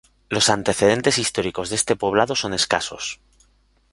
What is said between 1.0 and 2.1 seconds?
históricos de este